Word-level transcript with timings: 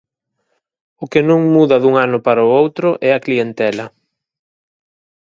O 1.03 1.05
que 1.11 1.21
non 1.29 1.41
muda 1.55 1.77
dun 1.83 1.95
ano 2.05 2.17
para 2.27 2.49
outro 2.61 2.87
é 3.07 3.09
a 3.13 3.23
clientela. 3.25 3.85